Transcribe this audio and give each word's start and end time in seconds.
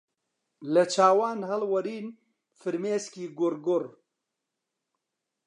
لە 0.73 0.83
چاوان 0.93 1.39
هەڵوەرین 1.49 2.05
فرمێسکی 2.59 3.25
گوڕگوڕ 3.37 3.83